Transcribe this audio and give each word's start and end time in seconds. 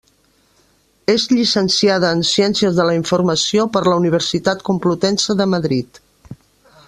És 1.13 1.25
llicenciada 1.33 2.09
en 2.19 2.23
ciències 2.29 2.79
de 2.79 2.87
la 2.89 2.95
informació 3.01 3.67
per 3.75 3.83
la 3.89 3.97
Universitat 4.03 4.65
Complutense 4.71 5.37
de 5.43 5.51
Madrid. 5.57 6.01